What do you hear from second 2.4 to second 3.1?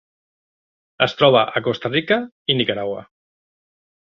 i Nicaragua.